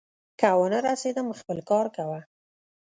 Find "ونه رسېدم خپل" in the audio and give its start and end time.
0.59-1.57